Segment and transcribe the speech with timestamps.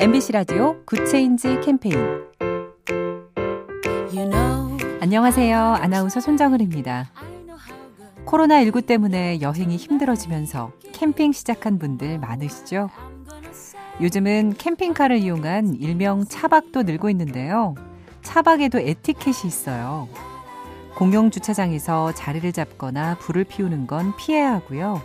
[0.00, 1.96] MBC 라디오 Good Change 캠페인
[4.14, 5.58] you know, 안녕하세요.
[5.58, 7.10] 아나운서 손정은입니다.
[8.24, 12.90] 코로나19 때문에 여행이 힘들어지면서 캠핑 시작한 분들 많으시죠?
[14.00, 17.74] 요즘은 캠핑카를 이용한 일명 차박도 늘고 있는데요.
[18.22, 20.08] 차박에도 에티켓이 있어요.
[20.94, 25.02] 공용 주차장에서 자리를 잡거나 불을 피우는 건 피해야 하고요.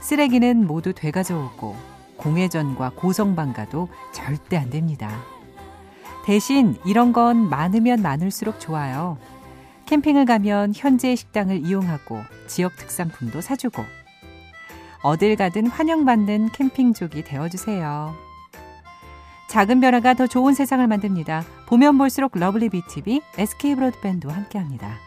[0.00, 5.10] 쓰레기는 모두 되가져오고 공회전과 고성방가도 절대 안 됩니다.
[6.24, 9.18] 대신 이런 건 많으면 많을수록 좋아요.
[9.86, 13.84] 캠핑을 가면 현지의 식당을 이용하고 지역 특산품도 사주고
[15.02, 18.14] 어딜 가든 환영받는 캠핑족이 되어주세요.
[19.48, 21.44] 작은 변화가 더 좋은 세상을 만듭니다.
[21.68, 24.98] 보면 볼수록 lovely BTV, SK 브로드밴드와 함께합니다.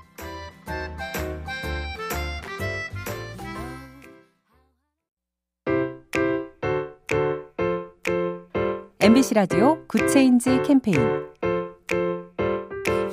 [9.02, 11.00] MBC 라디오 Good Change 캠페인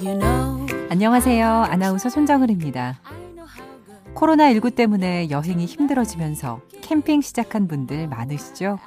[0.02, 1.47] you know, 안녕하세요.
[1.47, 3.00] 아나운서 손정은입니다.
[4.16, 8.80] 코로나19 때문에 여행이 힘들어지면서 캠핑 시작한 분들 많으시죠?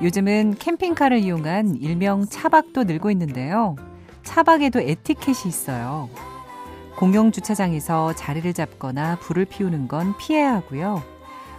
[0.00, 3.74] 요즘은 캠핑카를 이용한 일명 차박도 늘고 있는데요.
[4.22, 6.08] 차박에도 에티켓이 있어요.
[6.94, 11.02] 공용 주차장에서 자리를 잡거나 불을 피우는 건 피해야 하고요.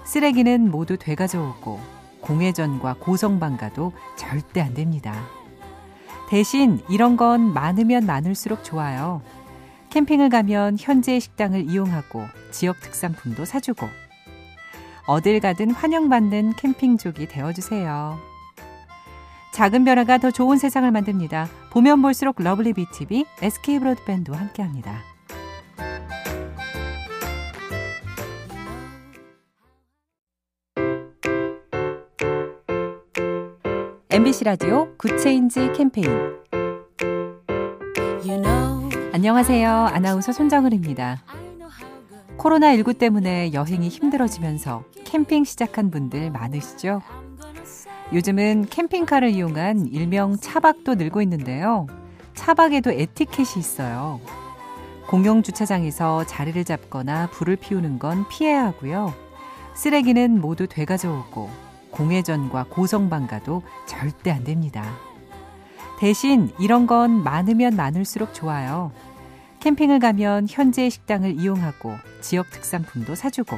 [0.06, 5.26] 쓰레기는 모두 되가져오고 공회전과 고성방가도 절대 안 됩니다.
[6.30, 9.22] 대신 이런 건 많으면 많을수록 좋아요.
[9.90, 13.88] 캠핑을 가면 현지의 식당을 이용하고 지역 특산품도 사주고
[15.08, 18.20] 어딜 가든 환영받는 캠핑족이 되어주세요.
[19.54, 21.50] 작은 변화가 더 좋은 세상을 만듭니다.
[21.72, 25.09] 보면 볼수록 lovely BTV, SK 브로드밴드와 함께합니다.
[34.12, 36.10] MBC 라디오 Good Change 캠페인
[38.26, 39.70] you know, 안녕하세요.
[39.70, 41.22] 아나운서 손정은입니다.
[42.40, 47.04] 코로나19 때문에 여행이 힘들어지면서 캠핑 시작한 분들 많으시죠?
[48.12, 51.86] 요즘은 캠핑카를 이용한 일명 차박도 늘고 있는데요.
[52.34, 54.20] 차박에도 에티켓이 있어요.
[55.06, 59.14] 공용 주차장에서 자리를 잡거나 불을 피우는 건 피해야 하고요.
[59.76, 64.84] 쓰레기는 모두 되가져오고 공회전과 고성방가도 절대 안 됩니다.
[66.00, 68.92] 대신 이런 건 많으면 많을수록 좋아요.
[69.60, 73.58] 캠핑을 가면 현지의 식당을 이용하고 지역 특산품도 사주고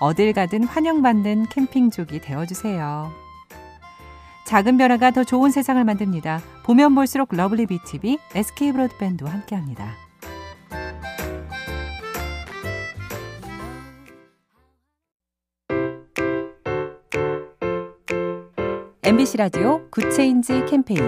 [0.00, 3.12] 어딜 가든 환영받는 캠핑족이 되어주세요.
[4.46, 6.42] 작은 변화가 더 좋은 세상을 만듭니다.
[6.64, 10.01] 보면 볼수록 lovely BTV, SK 브로드밴드와 함께합니다.
[19.12, 21.02] MBC 라디오 Good Change 캠페인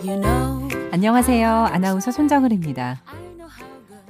[0.00, 1.50] you know, 안녕하세요.
[1.50, 3.02] 아나운서 손정은입니다.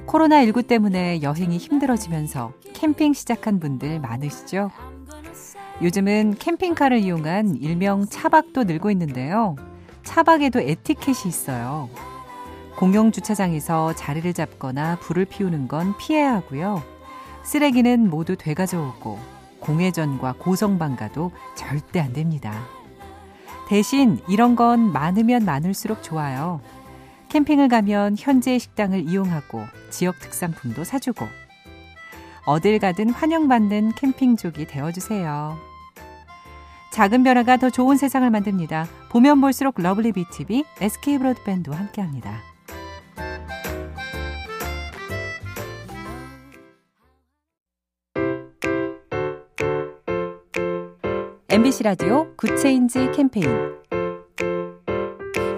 [0.06, 4.70] 코로나19 때문에 여행이 힘들어지면서 캠핑 시작한 분들 많으시죠?
[5.80, 9.56] 요즘은 캠핑카를 이용한 일명 차박도 늘고 있는데요.
[10.02, 11.88] 차박에도 에티켓이 있어요.
[12.76, 16.82] 공용 주차장에서 자리를 잡거나 불을 피우는 건 피해야 하고요.
[17.44, 22.66] 쓰레기는 모두 되가져오고 공회전과 고성방가도 절대 안 됩니다.
[23.68, 26.60] 대신 이런 건 많으면 많을수록 좋아요.
[27.28, 31.26] 캠핑을 가면 현지의 식당을 이용하고 지역 특산품도 사주고
[32.46, 35.58] 어딜 가든 환영받는 캠핑족이 되어주세요.
[36.92, 38.86] 작은 변화가 더 좋은 세상을 만듭니다.
[39.10, 42.40] 보면 볼수록 lovely BTV, SK 브로드밴드와 함께합니다.
[51.58, 53.48] MBC 라디오 Good Change 캠페인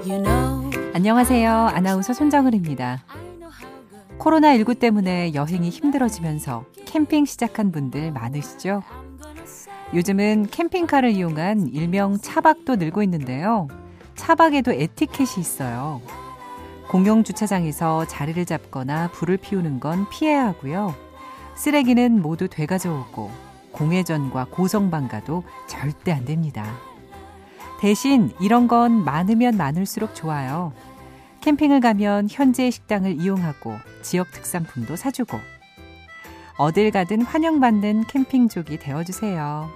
[0.02, 1.52] you know, 안녕하세요.
[1.52, 3.04] 아나운서 손정은입니다.
[4.18, 8.82] 코로나19 때문에 여행이 힘들어지면서 캠핑 시작한 분들 많으시죠?
[9.92, 13.68] 요즘은 캠핑카를 이용한 일명 차박도 늘고 있는데요.
[14.14, 16.00] 차박에도 에티켓이 있어요.
[16.88, 20.94] 공용 주차장에서 자리를 잡거나 불을 피우는 건 피해야 하고요.
[21.56, 23.49] 쓰레기는 모두 되가져오고
[23.80, 26.76] 공회전과 고성방가도 절대 안 됩니다.
[27.80, 30.74] 대신 이런 건 많으면 많을수록 좋아요.
[31.40, 35.38] 캠핑을 가면 현지의 식당을 이용하고 지역 특산품도 사주고
[36.58, 39.70] 어딜 가든 환영받는 캠핑족이 되어주세요.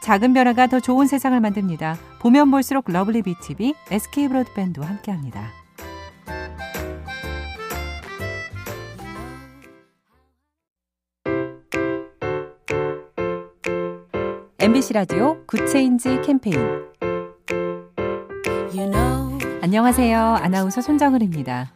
[0.00, 1.98] 작은 변화가 더 좋은 세상을 만듭니다.
[2.20, 5.67] 보면 볼수록 lovely BTV, SK 브로드밴드와 함께합니다.
[14.60, 16.58] MBC 라디오 Good Change 캠페인
[18.74, 20.18] you know, 안녕하세요.
[20.18, 21.70] 아나운서 손정은입니다.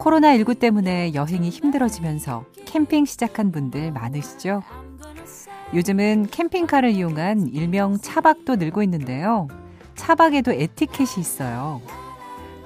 [0.00, 4.64] 코로나19 때문에 여행이 힘들어지면서 캠핑 시작한 분들 많으시죠?
[5.72, 9.46] 요즘은 캠핑카를 이용한 일명 차박도 늘고 있는데요.
[9.94, 11.80] 차박에도 에티켓이 있어요.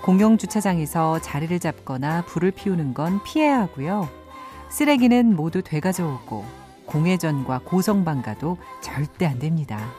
[0.01, 4.09] 공용 주차장에서 자리를 잡거나 불을 피우는 건 피해야 하고요.
[4.71, 9.91] 쓰레기는 모두 되가져오고 공회전과 고성방가도 절대 안 됩니다.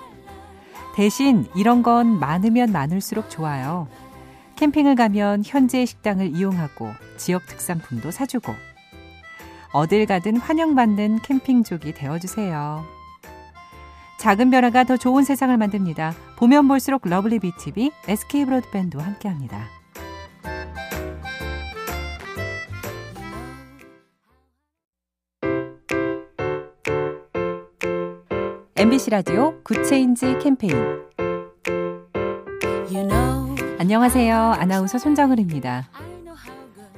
[0.96, 3.88] 대신 이런 건 많으면 많을수록 좋아요.
[4.56, 8.54] 캠핑을 가면 현지의 식당을 이용하고 지역 특산품도 사주고
[9.74, 12.86] 어딜 가든 환영받는 캠핑족이 되어주세요.
[14.20, 16.14] 작은 변화가 더 좋은 세상을 만듭니다.
[16.38, 19.75] 보면 볼수록 lovely BTV, SK 브로드밴드와 함께합니다.
[28.78, 30.76] MBC 라디오 Good Change 캠페인
[32.92, 34.36] you know, 안녕하세요.
[34.36, 35.88] 아나운서 손정은입니다.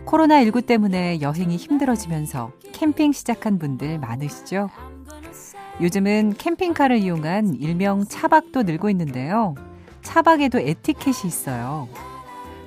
[0.08, 4.72] 코로나19 때문에 여행이 힘들어지면서 캠핑 시작한 분들 많으시죠?
[5.80, 9.54] 요즘은 캠핑카를 이용한 일명 차박도 늘고 있는데요.
[10.02, 11.88] 차박에도 에티켓이 있어요.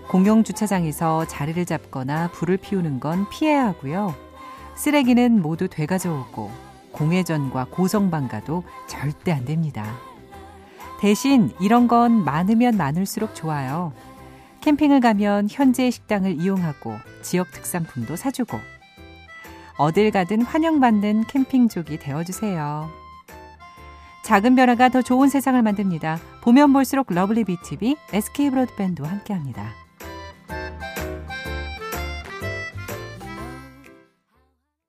[0.06, 4.14] 공용 주차장에서 자리를 잡거나 불을 피우는 건 피해야 하고요.
[4.76, 9.96] 쓰레기는 모두 되가져오고 공회전과 고성방가도 절대 안 됩니다.
[11.00, 13.92] 대신 이런 건 많으면 많을수록 좋아요.
[14.60, 18.58] 캠핑을 가면 현지의 식당을 이용하고 지역 특산품도 사주고
[19.78, 22.90] 어딜 가든 환영받는 캠핑족이 되어주세요.
[24.24, 26.18] 작은 변화가 더 좋은 세상을 만듭니다.
[26.42, 29.72] 보면 볼수록 lovely BTV, SK 브로드밴드와 함께합니다.